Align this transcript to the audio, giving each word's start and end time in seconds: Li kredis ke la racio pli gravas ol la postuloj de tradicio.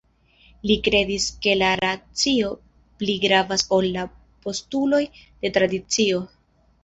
Li 0.69 0.75
kredis 0.85 1.25
ke 1.45 1.51
la 1.57 1.67
racio 1.81 2.47
pli 3.03 3.15
gravas 3.25 3.65
ol 3.77 3.89
la 3.99 4.05
postuloj 4.47 5.03
de 5.45 5.55
tradicio. 5.59 6.25